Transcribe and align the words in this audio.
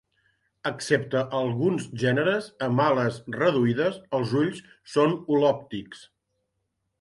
Excepte 0.67 1.19
alguns 1.39 1.85
gèneres 2.03 2.47
amb 2.69 2.83
ales 2.85 3.19
reduïdes, 3.35 4.01
els 4.21 4.33
ulls 4.41 4.63
són 4.95 5.15
holòptics. 5.37 6.03